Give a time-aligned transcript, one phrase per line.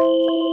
[0.00, 0.49] you